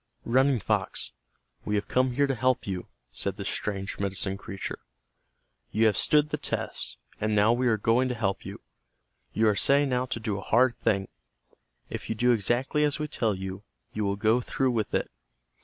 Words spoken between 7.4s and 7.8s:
we are